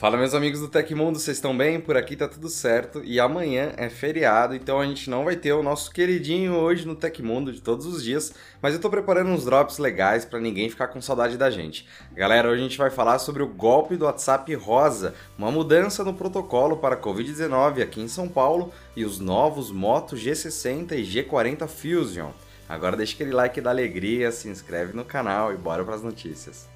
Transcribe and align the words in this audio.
Fala 0.00 0.16
meus 0.16 0.32
amigos 0.32 0.60
do 0.60 0.68
Tecmundo, 0.68 1.18
vocês 1.18 1.38
estão 1.38 1.56
bem? 1.56 1.80
Por 1.80 1.96
aqui 1.96 2.14
tá 2.14 2.28
tudo 2.28 2.48
certo 2.48 3.02
e 3.04 3.18
amanhã 3.18 3.72
é 3.76 3.88
feriado, 3.88 4.54
então 4.54 4.78
a 4.78 4.86
gente 4.86 5.10
não 5.10 5.24
vai 5.24 5.34
ter 5.34 5.52
o 5.52 5.60
nosso 5.60 5.90
queridinho 5.90 6.54
hoje 6.54 6.86
no 6.86 6.94
Tecmundo 6.94 7.52
de 7.52 7.60
todos 7.60 7.84
os 7.84 8.04
dias, 8.04 8.32
mas 8.62 8.74
eu 8.74 8.80
tô 8.80 8.88
preparando 8.88 9.30
uns 9.30 9.44
drops 9.44 9.78
legais 9.78 10.24
para 10.24 10.38
ninguém 10.38 10.70
ficar 10.70 10.86
com 10.86 11.02
saudade 11.02 11.36
da 11.36 11.50
gente. 11.50 11.84
Galera, 12.12 12.48
hoje 12.48 12.60
a 12.60 12.62
gente 12.62 12.78
vai 12.78 12.90
falar 12.90 13.18
sobre 13.18 13.42
o 13.42 13.48
golpe 13.48 13.96
do 13.96 14.04
WhatsApp 14.04 14.54
Rosa, 14.54 15.16
uma 15.36 15.50
mudança 15.50 16.04
no 16.04 16.14
protocolo 16.14 16.76
para 16.76 16.96
Covid-19 16.96 17.82
aqui 17.82 18.00
em 18.00 18.06
São 18.06 18.28
Paulo 18.28 18.72
e 18.94 19.04
os 19.04 19.18
novos 19.18 19.72
Moto 19.72 20.14
G60 20.14 20.92
e 20.92 21.02
G40 21.02 21.66
Fusion. 21.66 22.30
Agora 22.68 22.96
deixa 22.96 23.14
aquele 23.14 23.32
like 23.32 23.60
da 23.60 23.70
alegria, 23.70 24.30
se 24.30 24.48
inscreve 24.48 24.92
no 24.92 25.04
canal 25.04 25.52
e 25.52 25.56
bora 25.56 25.84
para 25.84 25.96
as 25.96 26.04
notícias. 26.04 26.68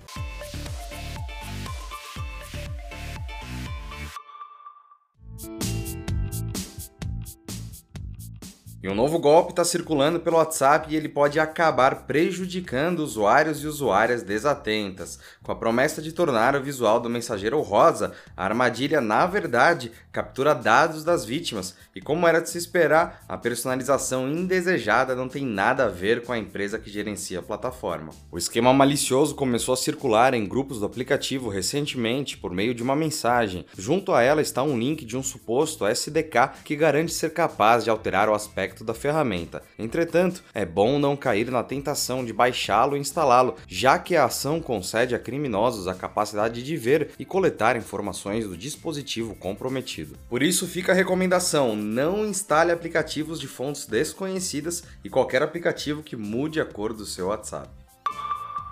E 8.83 8.89
um 8.89 8.97
novo 8.97 9.17
golpe 9.21 9.53
está 9.53 9.65
circulando 9.65 10.19
pelo 10.19 10.39
WhatsApp 10.39 10.93
e 10.93 10.97
ele 10.97 11.09
pode 11.09 11.39
acabar 11.39 12.05
prejudicando 12.05 12.99
usuários 12.99 13.63
e 13.63 13.67
usuárias 13.69 14.25
desatentas. 14.25 15.21
Com 15.41 15.53
a 15.53 15.55
promessa 15.55 16.03
de 16.03 16.11
tornar 16.11 16.57
o 16.57 16.61
visual 16.61 16.99
do 16.99 17.09
mensageiro 17.09 17.61
rosa, 17.61 18.11
a 18.37 18.45
armadilha, 18.45 19.01
na 19.01 19.25
verdade, 19.25 19.93
captura 20.11 20.53
dados 20.53 21.05
das 21.05 21.25
vítimas. 21.25 21.77
E 21.95 22.01
como 22.01 22.27
era 22.27 22.41
de 22.41 22.51
se 22.51 22.59
esperar, 22.59 23.23
a 23.29 23.39
personalização 23.39 24.29
indesejada 24.29 25.15
não 25.15 25.29
tem 25.29 25.47
nada 25.47 25.85
a 25.85 25.89
ver 25.89 26.25
com 26.25 26.33
a 26.33 26.39
empresa 26.39 26.77
que 26.77 26.91
gerencia 26.91 27.39
a 27.39 27.43
plataforma. 27.43 28.13
O 28.33 28.39
esquema 28.39 28.73
malicioso 28.73 29.37
começou 29.37 29.75
a 29.75 29.77
circular 29.77 30.35
em 30.35 30.45
grupos 30.45 30.81
do 30.81 30.87
aplicativo 30.87 31.49
recentemente 31.49 32.37
por 32.37 32.51
meio 32.51 32.75
de 32.75 32.83
uma 32.83 32.97
mensagem. 32.97 33.65
Junto 33.79 34.13
a 34.13 34.23
ela 34.23 34.43
está 34.43 34.61
um 34.61 34.77
link 34.77 35.05
de 35.05 35.17
um 35.17 35.23
suposto 35.23 35.87
SDK 35.87 36.65
que 36.65 36.75
garante 36.75 37.13
ser 37.13 37.33
capaz 37.33 37.85
de 37.85 37.91
alterar 37.91 38.29
o 38.29 38.35
aspecto 38.35 38.72
aspecto 38.73 38.85
da 38.85 38.95
ferramenta. 38.95 39.63
Entretanto, 39.79 40.43
é 40.55 40.65
bom 40.65 40.99
não 40.99 41.17
cair 41.17 41.51
na 41.51 41.63
tentação 41.63 42.25
de 42.25 42.33
baixá-lo 42.33 42.97
e 42.97 43.01
instalá-lo, 43.01 43.57
já 43.69 43.99
que 43.99 44.17
a 44.17 44.25
ação 44.25 44.61
concede 44.61 45.15
a 45.15 45.19
criminosos 45.19 45.87
a 45.87 45.95
capacidade 45.95 46.63
de 46.63 46.77
ver 46.77 47.11
e 47.19 47.25
coletar 47.25 47.77
informações 47.77 48.47
do 48.47 48.57
dispositivo 48.57 49.35
comprometido. 49.35 50.17
Por 50.29 50.43
isso 50.43 50.67
fica 50.67 50.93
a 50.93 50.95
recomendação: 50.95 51.77
não 51.77 52.25
instale 52.25 52.73
aplicativos 52.73 53.39
de 53.39 53.47
fontes 53.47 53.87
desconhecidas 53.87 54.85
e 55.05 55.11
qualquer 55.11 55.43
aplicativo 55.43 56.03
que 56.03 56.17
mude 56.17 56.61
a 56.61 56.65
cor 56.65 56.93
do 56.93 57.05
seu 57.05 57.29
WhatsApp. 57.29 57.82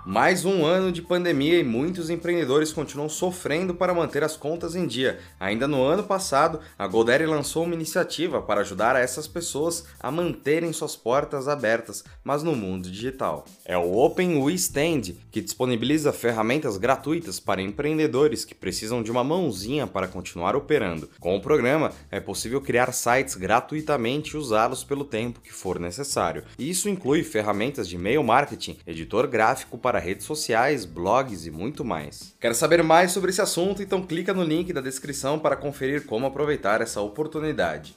Mais 0.03 0.45
um 0.45 0.65
ano 0.65 0.91
de 0.91 0.99
pandemia 0.99 1.59
e 1.59 1.63
muitos 1.63 2.09
empreendedores 2.09 2.73
continuam 2.73 3.07
sofrendo 3.07 3.75
para 3.75 3.93
manter 3.93 4.23
as 4.23 4.35
contas 4.35 4.75
em 4.75 4.87
dia. 4.87 5.19
Ainda 5.39 5.67
no 5.67 5.83
ano 5.83 6.03
passado, 6.03 6.59
a 6.77 6.87
Goldere 6.87 7.27
lançou 7.27 7.65
uma 7.65 7.75
iniciativa 7.75 8.41
para 8.41 8.61
ajudar 8.61 8.95
essas 8.95 9.27
pessoas 9.27 9.85
a 9.99 10.09
manterem 10.09 10.73
suas 10.73 10.95
portas 10.95 11.47
abertas, 11.47 12.03
mas 12.23 12.41
no 12.41 12.55
mundo 12.55 12.89
digital. 12.89 13.45
É 13.63 13.77
o 13.77 13.95
Open 13.95 14.41
We 14.41 14.53
Stand, 14.53 15.13
que 15.29 15.39
disponibiliza 15.39 16.11
ferramentas 16.11 16.77
gratuitas 16.77 17.39
para 17.39 17.61
empreendedores 17.61 18.43
que 18.43 18.55
precisam 18.55 19.03
de 19.03 19.11
uma 19.11 19.23
mãozinha 19.23 19.85
para 19.85 20.07
continuar 20.07 20.55
operando. 20.55 21.11
Com 21.19 21.35
o 21.35 21.41
programa, 21.41 21.91
é 22.09 22.19
possível 22.19 22.59
criar 22.59 22.91
sites 22.91 23.35
gratuitamente 23.35 24.33
e 24.33 24.37
usá-los 24.37 24.83
pelo 24.83 25.05
tempo 25.05 25.41
que 25.41 25.53
for 25.53 25.79
necessário. 25.79 26.43
Isso 26.57 26.89
inclui 26.89 27.23
ferramentas 27.23 27.87
de 27.87 27.97
e-mail 27.97 28.23
marketing, 28.23 28.79
editor 28.87 29.27
gráfico 29.27 29.77
para 29.77 29.90
para 29.91 29.99
redes 29.99 30.25
sociais, 30.25 30.85
blogs 30.85 31.45
e 31.45 31.51
muito 31.51 31.83
mais. 31.83 32.33
Quer 32.39 32.55
saber 32.55 32.81
mais 32.81 33.11
sobre 33.11 33.29
esse 33.29 33.41
assunto? 33.41 33.83
Então 33.83 34.01
clica 34.01 34.33
no 34.33 34.41
link 34.41 34.71
da 34.71 34.79
descrição 34.79 35.37
para 35.37 35.57
conferir 35.57 36.05
como 36.05 36.25
aproveitar 36.25 36.79
essa 36.79 37.01
oportunidade. 37.01 37.93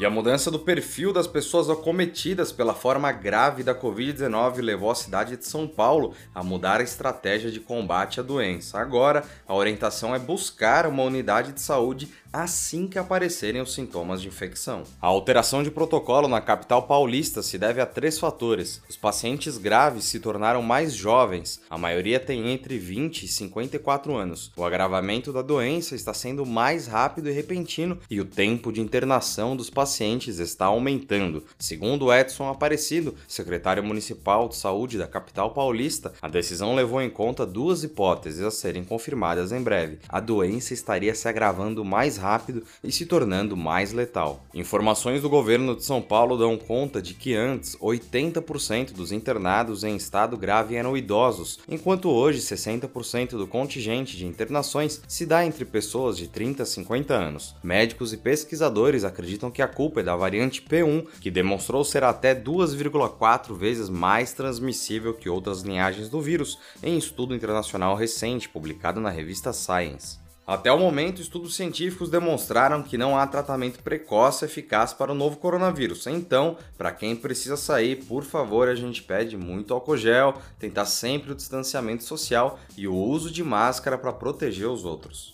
E 0.00 0.04
a 0.04 0.10
mudança 0.10 0.50
do 0.50 0.58
perfil 0.58 1.12
das 1.12 1.28
pessoas 1.28 1.70
acometidas 1.70 2.50
pela 2.50 2.74
forma 2.74 3.12
grave 3.12 3.62
da 3.62 3.74
Covid-19 3.74 4.60
levou 4.60 4.90
a 4.90 4.94
cidade 4.96 5.36
de 5.36 5.46
São 5.46 5.68
Paulo 5.68 6.14
a 6.34 6.42
mudar 6.42 6.80
a 6.80 6.84
estratégia 6.84 7.50
de 7.50 7.60
combate 7.60 8.18
à 8.18 8.22
doença. 8.22 8.80
Agora, 8.80 9.24
a 9.46 9.54
orientação 9.54 10.12
é 10.12 10.18
buscar 10.18 10.84
uma 10.86 11.04
unidade 11.04 11.52
de 11.52 11.60
saúde 11.60 12.12
assim 12.32 12.86
que 12.86 12.98
aparecerem 12.98 13.60
os 13.60 13.74
sintomas 13.74 14.20
de 14.20 14.28
infecção. 14.28 14.82
A 15.00 15.06
alteração 15.06 15.62
de 15.62 15.70
protocolo 15.70 16.28
na 16.28 16.40
capital 16.40 16.82
paulista 16.82 17.42
se 17.42 17.58
deve 17.58 17.80
a 17.80 17.86
três 17.86 18.18
fatores. 18.18 18.82
Os 18.88 18.96
pacientes 18.96 19.56
graves 19.56 20.04
se 20.04 20.20
tornaram 20.20 20.62
mais 20.62 20.94
jovens, 20.94 21.60
a 21.70 21.78
maioria 21.78 22.20
tem 22.20 22.50
entre 22.50 22.78
20 22.78 23.24
e 23.24 23.28
54 23.28 24.14
anos. 24.14 24.52
O 24.56 24.64
agravamento 24.64 25.32
da 25.32 25.42
doença 25.42 25.94
está 25.94 26.12
sendo 26.12 26.44
mais 26.44 26.86
rápido 26.86 27.28
e 27.28 27.32
repentino 27.32 27.98
e 28.10 28.20
o 28.20 28.24
tempo 28.24 28.72
de 28.72 28.80
internação 28.80 29.56
dos 29.56 29.70
pacientes 29.70 30.38
está 30.38 30.66
aumentando. 30.66 31.44
Segundo 31.58 32.12
Edson 32.12 32.48
Aparecido, 32.48 33.14
secretário 33.26 33.82
municipal 33.82 34.48
de 34.48 34.56
saúde 34.56 34.98
da 34.98 35.06
capital 35.06 35.52
paulista, 35.52 36.12
a 36.20 36.28
decisão 36.28 36.74
levou 36.74 37.00
em 37.00 37.10
conta 37.10 37.46
duas 37.46 37.82
hipóteses 37.82 38.42
a 38.42 38.50
serem 38.50 38.84
confirmadas 38.84 39.52
em 39.52 39.62
breve. 39.62 39.98
A 40.08 40.20
doença 40.20 40.74
estaria 40.74 41.14
se 41.14 41.28
agravando 41.28 41.84
mais 41.84 42.17
rápido 42.18 42.62
e 42.84 42.92
se 42.92 43.06
tornando 43.06 43.56
mais 43.56 43.92
letal. 43.92 44.44
Informações 44.52 45.22
do 45.22 45.30
governo 45.30 45.74
de 45.74 45.84
São 45.84 46.02
Paulo 46.02 46.36
dão 46.36 46.58
conta 46.58 47.00
de 47.00 47.14
que 47.14 47.34
antes 47.34 47.76
80% 47.76 48.92
dos 48.92 49.12
internados 49.12 49.84
em 49.84 49.96
estado 49.96 50.36
grave 50.36 50.76
eram 50.76 50.96
idosos, 50.96 51.58
enquanto 51.68 52.10
hoje 52.10 52.40
60% 52.40 53.30
do 53.30 53.46
contingente 53.46 54.16
de 54.16 54.26
internações 54.26 55.00
se 55.08 55.24
dá 55.24 55.44
entre 55.44 55.64
pessoas 55.64 56.16
de 56.16 56.28
30 56.28 56.62
a 56.62 56.66
50 56.66 57.14
anos. 57.14 57.54
Médicos 57.62 58.12
e 58.12 58.16
pesquisadores 58.16 59.04
acreditam 59.04 59.50
que 59.50 59.62
a 59.62 59.68
culpa 59.68 60.00
é 60.00 60.02
da 60.02 60.16
variante 60.16 60.62
P1, 60.62 61.06
que 61.20 61.30
demonstrou 61.30 61.84
ser 61.84 62.04
até 62.04 62.34
2,4 62.34 63.56
vezes 63.56 63.88
mais 63.88 64.32
transmissível 64.32 65.14
que 65.14 65.28
outras 65.28 65.62
linhagens 65.62 66.08
do 66.08 66.20
vírus, 66.20 66.58
em 66.82 66.98
estudo 66.98 67.34
internacional 67.34 67.94
recente 67.94 68.48
publicado 68.48 69.00
na 69.00 69.10
revista 69.10 69.52
Science. 69.52 70.27
Até 70.48 70.72
o 70.72 70.78
momento, 70.78 71.20
estudos 71.20 71.54
científicos 71.54 72.08
demonstraram 72.08 72.82
que 72.82 72.96
não 72.96 73.18
há 73.18 73.26
tratamento 73.26 73.82
precoce 73.82 74.46
eficaz 74.46 74.94
para 74.94 75.12
o 75.12 75.14
novo 75.14 75.36
coronavírus. 75.36 76.06
Então, 76.06 76.56
para 76.78 76.90
quem 76.90 77.14
precisa 77.14 77.54
sair, 77.54 77.96
por 78.06 78.24
favor, 78.24 78.66
a 78.66 78.74
gente 78.74 79.02
pede 79.02 79.36
muito 79.36 79.74
álcool 79.74 79.98
gel, 79.98 80.38
tentar 80.58 80.86
sempre 80.86 81.32
o 81.32 81.34
distanciamento 81.34 82.02
social 82.02 82.58
e 82.78 82.88
o 82.88 82.94
uso 82.94 83.30
de 83.30 83.44
máscara 83.44 83.98
para 83.98 84.10
proteger 84.10 84.68
os 84.68 84.86
outros. 84.86 85.30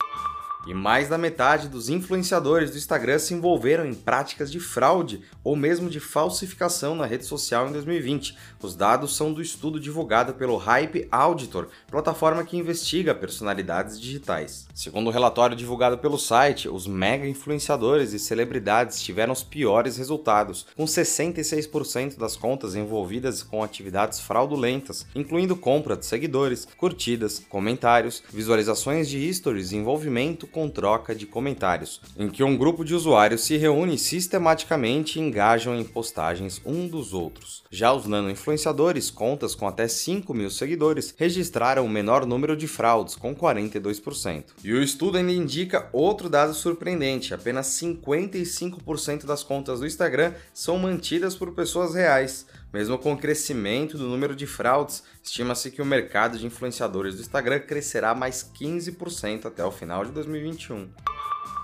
E 0.66 0.72
mais 0.72 1.08
da 1.08 1.18
metade 1.18 1.68
dos 1.68 1.88
influenciadores 1.88 2.70
do 2.70 2.78
Instagram 2.78 3.18
se 3.18 3.34
envolveram 3.34 3.84
em 3.84 3.92
práticas 3.92 4.50
de 4.50 4.58
fraude 4.58 5.20
ou 5.42 5.54
mesmo 5.54 5.90
de 5.90 6.00
falsificação 6.00 6.94
na 6.94 7.04
rede 7.04 7.26
social 7.26 7.68
em 7.68 7.72
2020. 7.72 8.36
Os 8.62 8.74
dados 8.74 9.14
são 9.14 9.32
do 9.32 9.42
estudo 9.42 9.78
divulgado 9.78 10.34
pelo 10.34 10.56
Hype 10.56 11.06
Auditor, 11.10 11.68
plataforma 11.90 12.44
que 12.44 12.56
investiga 12.56 13.14
personalidades 13.14 14.00
digitais. 14.00 14.66
Segundo 14.74 15.08
o 15.08 15.10
relatório 15.10 15.56
divulgado 15.56 15.98
pelo 15.98 16.18
site, 16.18 16.68
os 16.68 16.86
mega 16.86 17.28
influenciadores 17.28 18.14
e 18.14 18.18
celebridades 18.18 19.02
tiveram 19.02 19.34
os 19.34 19.42
piores 19.42 19.98
resultados, 19.98 20.66
com 20.74 20.84
66% 20.84 22.16
das 22.16 22.36
contas 22.36 22.74
envolvidas 22.74 23.42
com 23.42 23.62
atividades 23.62 24.20
fraudulentas, 24.20 25.06
incluindo 25.14 25.56
compra 25.56 25.96
de 25.96 26.06
seguidores, 26.06 26.66
curtidas, 26.76 27.42
comentários, 27.50 28.22
visualizações 28.32 29.08
de 29.08 29.32
stories 29.32 29.72
e 29.72 29.76
envolvimento 29.76 30.46
com 30.54 30.68
troca 30.68 31.12
de 31.16 31.26
comentários, 31.26 32.00
em 32.16 32.30
que 32.30 32.44
um 32.44 32.56
grupo 32.56 32.84
de 32.84 32.94
usuários 32.94 33.42
se 33.42 33.56
reúne 33.56 33.98
sistematicamente 33.98 35.18
e 35.18 35.22
engajam 35.22 35.74
em 35.74 35.82
postagens 35.82 36.62
um 36.64 36.86
dos 36.86 37.12
outros. 37.12 37.64
Já 37.68 37.92
os 37.92 38.06
nano-influenciadores, 38.06 39.10
contas 39.10 39.56
com 39.56 39.66
até 39.66 39.88
5 39.88 40.32
mil 40.32 40.48
seguidores, 40.48 41.12
registraram 41.18 41.84
o 41.84 41.88
menor 41.88 42.24
número 42.24 42.56
de 42.56 42.68
fraudes, 42.68 43.16
com 43.16 43.34
42%. 43.34 44.44
E 44.62 44.72
o 44.72 44.80
estudo 44.80 45.18
ainda 45.18 45.32
indica 45.32 45.88
outro 45.92 46.30
dado 46.30 46.54
surpreendente: 46.54 47.34
apenas 47.34 47.66
55% 47.66 49.26
das 49.26 49.42
contas 49.42 49.80
do 49.80 49.86
Instagram 49.86 50.34
são 50.52 50.78
mantidas 50.78 51.34
por 51.34 51.50
pessoas 51.52 51.96
reais. 51.96 52.46
Mesmo 52.74 52.98
com 52.98 53.12
o 53.12 53.16
crescimento 53.16 53.96
do 53.96 54.08
número 54.08 54.34
de 54.34 54.48
fraudes, 54.48 55.04
estima-se 55.22 55.70
que 55.70 55.80
o 55.80 55.86
mercado 55.86 56.36
de 56.36 56.44
influenciadores 56.44 57.14
do 57.14 57.20
Instagram 57.20 57.60
crescerá 57.60 58.16
mais 58.16 58.50
15% 58.52 59.46
até 59.46 59.64
o 59.64 59.70
final 59.70 60.04
de 60.04 60.10
2021. 60.10 60.88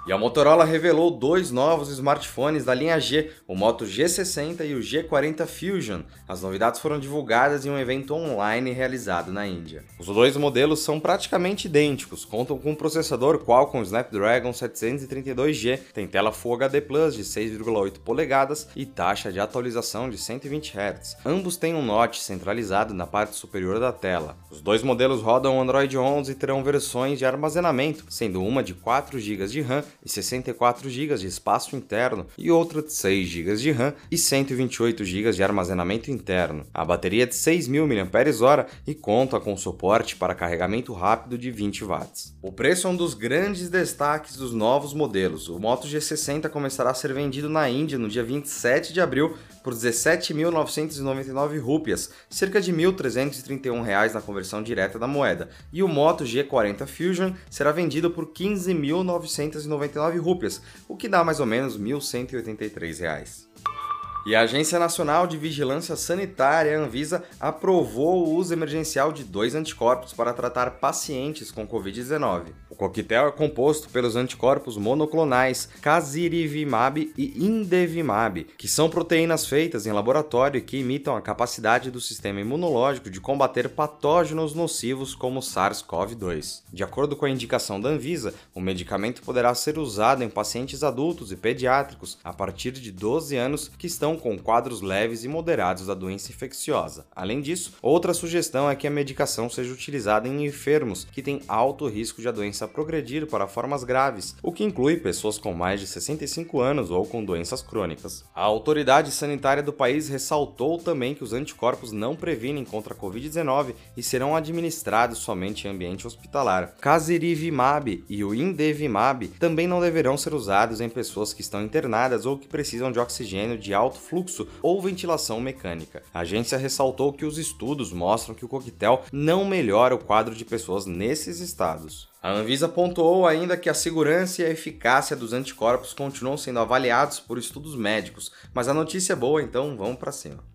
E 0.06 0.12
a 0.12 0.17
Motorola 0.17 0.64
revelou 0.64 1.11
dois 1.11 1.50
novos 1.50 1.91
smartphones 1.91 2.64
da 2.64 2.73
linha 2.73 2.99
G, 2.99 3.31
o 3.47 3.55
Moto 3.55 3.85
G60 3.85 4.67
e 4.67 4.75
o 4.75 4.81
G40 4.81 5.47
Fusion. 5.47 6.00
As 6.26 6.41
novidades 6.41 6.81
foram 6.81 6.99
divulgadas 6.99 7.67
em 7.67 7.70
um 7.70 7.79
evento 7.79 8.14
online 8.14 8.73
realizado 8.73 9.31
na 9.31 9.47
Índia. 9.47 9.85
Os 9.99 10.06
dois 10.06 10.38
modelos 10.38 10.81
são 10.81 10.99
praticamente 10.99 11.67
idênticos, 11.67 12.25
contam 12.25 12.58
com 12.58 12.70
um 12.70 12.75
processador 12.75 13.44
Qualcomm 13.44 13.82
Snapdragon 13.82 14.52
732G, 14.52 15.79
tem 15.93 16.06
tela 16.06 16.32
Full 16.32 16.55
HD 16.55 16.81
Plus 16.81 17.14
de 17.14 17.23
6,8 17.23 17.99
polegadas 17.99 18.69
e 18.75 18.87
taxa 18.87 19.31
de 19.31 19.38
atualização 19.38 20.08
de 20.08 20.17
120 20.17 20.79
Hz. 20.79 21.19
Ambos 21.26 21.58
têm 21.58 21.75
um 21.75 21.85
notch 21.85 22.20
centralizado 22.20 22.94
na 22.94 23.06
parte 23.06 23.37
superior 23.37 23.79
da 23.79 23.93
tela. 23.93 24.38
Os 24.50 24.62
dois 24.62 24.82
modelos 24.82 25.20
rodam 25.20 25.61
Android 25.61 25.97
11 25.97 26.32
e 26.32 26.35
terão 26.35 26.64
versões 26.64 27.19
de 27.19 27.26
armazenamento, 27.26 28.06
sendo 28.08 28.43
uma 28.43 28.62
de 28.62 28.73
4 28.73 29.19
GB 29.19 29.47
de 29.47 29.61
RAM 29.61 29.85
e 30.05 30.09
64 30.09 30.89
GB 30.89 31.17
de 31.17 31.27
espaço 31.27 31.77
interno 31.77 32.27
e 32.37 32.51
outra 32.51 32.83
de 32.83 32.93
6 32.93 33.29
GB 33.29 33.57
de 33.57 33.71
RAM 33.71 33.95
e 34.11 34.19
128 34.19 35.05
GB 35.05 35.33
de 35.33 35.43
armazenamento 35.43 36.11
interno. 36.11 36.67
A 36.73 36.85
bateria 36.85 37.25
é 37.25 37.27
de 37.27 37.35
6.000 37.35 37.87
mAh 37.87 38.67
e 38.87 38.95
conta 38.95 39.41
com 39.41 39.57
suporte 39.57 40.17
para 40.17 40.35
carregamento 40.35 40.93
rápido 40.93 41.37
de 41.37 41.51
20 41.51 41.85
watts. 41.85 42.35
O 42.43 42.53
preço 42.53 42.87
é 42.87 42.91
um 42.91 42.97
dos 42.97 43.15
grandes 43.15 43.69
destaques 43.69 44.37
dos 44.37 44.53
novos 44.53 44.95
modelos. 44.95 45.49
O 45.49 45.59
Moto 45.59 45.87
G60 45.87 46.49
começará 46.49 46.91
a 46.91 46.95
ser 46.95 47.13
vendido 47.13 47.49
na 47.49 47.69
Índia 47.69 47.99
no 47.99 48.09
dia 48.09 48.23
27 48.23 48.93
de 48.93 49.01
abril 49.01 49.37
por 49.62 49.75
17.999 49.75 51.61
rúpias, 51.61 52.11
cerca 52.29 52.61
de 52.61 52.71
R$ 52.71 52.79
1.331 52.79 54.12
na 54.12 54.21
conversão 54.21 54.62
direta 54.62 54.99
da 54.99 55.07
moeda, 55.07 55.49
e 55.73 55.83
o 55.83 55.89
Moto 55.89 56.25
G40 56.25 56.87
Fusion 56.87 57.33
será 57.51 57.73
vendido 57.73 58.11
por 58.11 58.27
15.999 58.27 60.21
rúpias, 60.21 60.61
o 60.89 60.97
que 60.97 61.09
dá 61.09 61.25
mais 61.25 61.41
ou 61.41 61.47
menos 61.47 61.77
R$ 61.77 61.83
1.183. 61.83 63.90
E 64.27 64.37
a 64.37 64.43
Agência 64.43 64.79
Nacional 64.79 65.27
de 65.27 65.39
Vigilância 65.39 65.97
Sanitária, 65.97 66.79
Anvisa, 66.79 67.25
aprovou 67.41 68.27
o 68.27 68.35
uso 68.35 68.53
emergencial 68.53 69.13
de 69.13 69.25
dois 69.25 69.55
anticorpos 69.55 70.13
para 70.13 70.35
tratar 70.35 70.73
pacientes 70.73 71.51
com 71.51 71.67
Covid-19. 71.67 72.53
O 72.69 72.77
coquetel 72.77 73.29
é 73.29 73.33
composto 73.33 73.89
pelos 73.89 74.17
anticorpos 74.17 74.77
monoclonais 74.77 75.71
Casirivimab 75.81 77.13
e 77.17 77.45
Indevimab, 77.47 78.45
que 78.59 78.69
são 78.69 78.91
proteínas 78.91 79.47
feitas 79.47 79.87
em 79.87 79.93
laboratório 79.93 80.63
que 80.63 80.79
imitam 80.79 81.17
a 81.17 81.23
capacidade 81.23 81.91
do 81.91 82.01
sistema 82.01 82.41
imunológico 82.41 83.09
de 83.09 83.21
combater 83.21 83.71
patógenos 83.71 84.55
nocivos 84.55 85.15
como 85.15 85.41
SARS-CoV-2. 85.41 86.63
De 86.71 86.85
acordo 86.85 87.17
com 87.17 87.25
a 87.25 87.31
indicação 87.31 87.81
da 87.81 87.89
Anvisa, 87.89 88.35
o 88.55 88.61
medicamento 88.61 89.23
poderá 89.23 89.55
ser 89.55 89.79
usado 89.79 90.23
em 90.23 90.29
pacientes 90.29 90.85
adultos 90.85 91.33
e 91.33 91.37
pediátricos 91.37 92.19
a 92.23 92.35
partir 92.35 92.73
de 92.73 92.93
12 92.93 93.35
anos 93.37 93.71
que 93.79 93.87
estão 93.87 94.10
com 94.17 94.39
quadros 94.39 94.81
leves 94.81 95.25
e 95.25 95.29
moderados 95.29 95.87
da 95.87 95.95
doença 95.95 96.31
infecciosa. 96.31 97.07
Além 97.15 97.41
disso, 97.41 97.75
outra 97.83 98.15
sugestão 98.15 98.69
é 98.69 98.77
que 98.77 98.87
a 98.87 98.91
medicação 98.91 99.49
seja 99.49 99.73
utilizada 99.73 100.29
em 100.29 100.45
enfermos 100.45 101.05
que 101.05 101.23
têm 101.23 101.43
alto 101.47 101.87
risco 101.89 102.21
de 102.21 102.29
a 102.29 102.33
doença 102.33 102.69
progredir 102.69 103.27
para 103.27 103.47
formas 103.47 103.85
graves, 103.85 104.35
o 104.43 104.53
que 104.53 104.65
inclui 104.65 104.97
pessoas 104.97 105.39
com 105.39 105.53
mais 105.53 105.81
de 105.81 105.87
65 105.87 106.61
anos 106.61 106.91
ou 106.91 107.05
com 107.05 107.25
doenças 107.25 107.62
crônicas. 107.62 108.25
A 108.35 108.43
autoridade 108.43 109.11
sanitária 109.11 109.62
do 109.62 109.73
país 109.73 110.09
ressaltou 110.09 110.79
também 110.79 111.15
que 111.15 111.25
os 111.25 111.33
anticorpos 111.33 111.93
não 111.93 112.17
previnem 112.17 112.65
contra 112.65 112.95
a 112.95 112.97
Covid-19 112.97 113.75
e 113.97 114.03
serão 114.03 114.35
administrados 114.35 115.19
somente 115.19 115.67
em 115.67 115.71
ambiente 115.71 116.07
hospitalar. 116.07 116.75
Casirivimab 116.81 118.05
e 118.09 118.25
o 118.25 118.35
Indevimab 118.35 119.29
também 119.39 119.67
não 119.67 119.81
deverão 119.81 120.17
ser 120.17 120.35
usados 120.35 120.81
em 120.81 120.89
pessoas 120.89 121.33
que 121.33 121.41
estão 121.41 121.62
internadas 121.62 122.27
ou 122.27 122.39
que 122.39 122.49
precisam 122.49 122.91
de 122.91 122.99
oxigênio 122.99 123.59
de 123.59 123.75
alto 123.75 124.00
fluxo 124.00 124.49
ou 124.61 124.82
ventilação 124.82 125.41
mecânica. 125.41 126.02
A 126.12 126.20
agência 126.20 126.58
ressaltou 126.58 127.12
que 127.12 127.25
os 127.25 127.38
estudos 127.38 127.93
mostram 127.93 128.35
que 128.35 128.44
o 128.44 128.49
coquetel 128.49 129.05
não 129.12 129.44
melhora 129.44 129.94
o 129.94 130.05
quadro 130.05 130.35
de 130.35 130.44
pessoas 130.44 130.87
nesses 130.87 131.38
estados. 131.38 132.08
A 132.23 132.32
Anvisa 132.32 132.69
pontuou 132.69 133.26
ainda 133.26 133.56
que 133.56 133.70
a 133.70 133.75
segurança 133.75 134.43
e 134.43 134.44
a 134.44 134.50
eficácia 134.50 135.17
dos 135.17 135.32
anticorpos 135.32 135.94
continuam 135.94 136.37
sendo 136.37 136.58
avaliados 136.58 137.20
por 137.20 137.38
estudos 137.38 137.76
médicos, 137.76 138.32
mas 138.52 138.69
a 138.69 138.75
notícia 138.75 139.12
é 139.14 139.17
boa, 139.17 139.43
então 139.43 139.76
vamos 139.76 139.99
para 139.99 140.12
cima. 140.12 140.50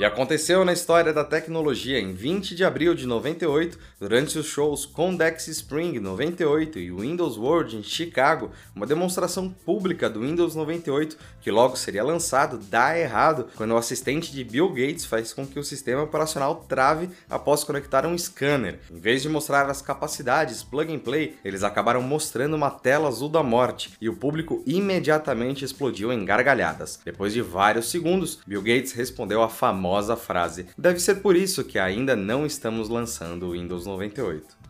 E 0.00 0.04
aconteceu 0.06 0.64
na 0.64 0.72
história 0.72 1.12
da 1.12 1.22
tecnologia 1.22 2.00
em 2.00 2.14
20 2.14 2.54
de 2.54 2.64
abril 2.64 2.94
de 2.94 3.06
98, 3.06 3.78
durante 4.00 4.38
os 4.38 4.46
shows 4.46 4.86
Condex 4.86 5.46
Spring 5.48 6.00
98 6.00 6.78
e 6.78 6.90
Windows 6.90 7.36
World 7.36 7.76
em 7.76 7.82
Chicago, 7.82 8.50
uma 8.74 8.86
demonstração 8.86 9.50
pública 9.50 10.08
do 10.08 10.22
Windows 10.22 10.54
98 10.54 11.18
que 11.42 11.50
logo 11.50 11.76
seria 11.76 12.02
lançado 12.02 12.56
dá 12.56 12.98
errado 12.98 13.48
quando 13.58 13.72
o 13.72 13.76
assistente 13.76 14.32
de 14.32 14.42
Bill 14.42 14.70
Gates 14.70 15.04
faz 15.04 15.34
com 15.34 15.46
que 15.46 15.58
o 15.58 15.64
sistema 15.64 16.02
operacional 16.02 16.64
trave 16.66 17.10
após 17.28 17.62
conectar 17.62 18.06
um 18.06 18.16
scanner. 18.16 18.78
Em 18.90 18.98
vez 18.98 19.20
de 19.20 19.28
mostrar 19.28 19.68
as 19.68 19.82
capacidades 19.82 20.62
plug 20.62 20.90
and 20.94 21.00
play, 21.00 21.36
eles 21.44 21.62
acabaram 21.62 22.00
mostrando 22.00 22.56
uma 22.56 22.70
tela 22.70 23.06
azul 23.06 23.28
da 23.28 23.42
morte 23.42 23.92
e 24.00 24.08
o 24.08 24.16
público 24.16 24.62
imediatamente 24.66 25.62
explodiu 25.62 26.10
em 26.10 26.24
gargalhadas. 26.24 26.98
Depois 27.04 27.34
de 27.34 27.42
vários 27.42 27.90
segundos, 27.90 28.38
Bill 28.46 28.62
Gates 28.62 28.92
respondeu 28.92 29.42
a 29.42 29.48
famosa 29.50 29.89
famosa 29.90 30.16
frase: 30.16 30.66
Deve 30.78 31.00
ser 31.00 31.16
por 31.16 31.34
isso 31.34 31.64
que 31.64 31.78
ainda 31.78 32.14
não 32.14 32.46
estamos 32.46 32.88
lançando 32.88 33.48
o 33.48 33.52
Windows 33.52 33.86
98. 33.86 34.69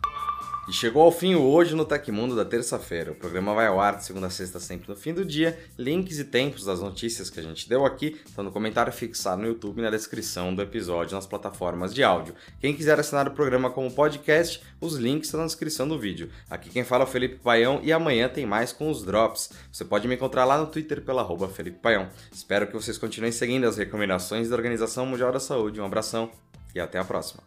E 0.71 0.73
chegou 0.73 1.03
ao 1.03 1.11
fim 1.11 1.35
Hoje 1.35 1.75
no 1.75 1.85
Tecmundo 1.85 2.37
da 2.37 2.45
terça-feira. 2.45 3.11
O 3.11 3.15
programa 3.17 3.53
vai 3.53 3.67
ao 3.67 3.81
ar 3.81 3.97
de 3.97 4.05
segunda 4.05 4.29
a 4.29 4.31
sexta, 4.31 4.61
sempre 4.61 4.89
no 4.89 4.95
fim 4.95 5.13
do 5.13 5.25
dia. 5.25 5.59
Links 5.77 6.21
e 6.21 6.25
tempos 6.25 6.65
das 6.65 6.81
notícias 6.81 7.29
que 7.29 7.41
a 7.41 7.43
gente 7.43 7.69
deu 7.69 7.85
aqui 7.85 8.21
estão 8.25 8.45
no 8.45 8.53
comentário 8.53 8.93
fixado 8.93 9.43
no 9.43 9.49
YouTube 9.49 9.81
e 9.81 9.83
na 9.83 9.91
descrição 9.91 10.55
do 10.55 10.63
episódio 10.63 11.17
nas 11.17 11.27
plataformas 11.27 11.93
de 11.93 12.05
áudio. 12.05 12.37
Quem 12.61 12.73
quiser 12.73 13.01
assinar 13.01 13.27
o 13.27 13.33
programa 13.33 13.69
como 13.69 13.91
podcast, 13.91 14.63
os 14.81 14.95
links 14.95 15.27
estão 15.27 15.41
na 15.41 15.47
descrição 15.47 15.89
do 15.89 15.99
vídeo. 15.99 16.31
Aqui 16.49 16.71
quem 16.71 16.85
fala 16.85 17.03
é 17.03 17.09
o 17.09 17.11
Felipe 17.11 17.41
Paião 17.41 17.81
e 17.83 17.93
amanhã 17.93 18.29
tem 18.29 18.47
mais 18.47 18.73
com 18.73 18.89
os 18.89 19.03
Drops. 19.05 19.51
Você 19.73 19.85
pode 19.85 20.07
me 20.07 20.15
encontrar 20.15 20.45
lá 20.45 20.57
no 20.57 20.69
Twitter 20.69 21.03
pela 21.03 21.23
arroba 21.23 21.49
Felipe 21.49 21.81
Paião. 21.81 22.09
Espero 22.33 22.69
que 22.69 22.75
vocês 22.75 22.97
continuem 22.97 23.33
seguindo 23.33 23.67
as 23.67 23.77
recomendações 23.77 24.49
da 24.49 24.55
Organização 24.55 25.05
Mundial 25.05 25.33
da 25.33 25.41
Saúde. 25.41 25.81
Um 25.81 25.85
abração 25.85 26.31
e 26.73 26.79
até 26.79 26.97
a 26.97 27.05
próxima. 27.05 27.43